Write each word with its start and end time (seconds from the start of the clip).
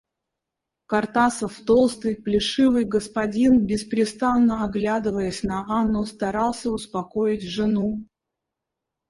Картасов, 0.87 1.53
толстый, 1.67 2.15
плешивый 2.15 2.85
господин, 2.85 3.67
беспрестанно 3.67 4.63
оглядываясь 4.65 5.43
на 5.43 5.59
Анну, 5.79 6.05
старался 6.07 6.71
успокоить 6.71 7.43
жену. 7.43 8.03